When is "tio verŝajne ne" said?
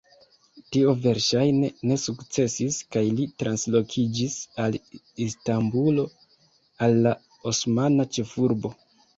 0.75-1.97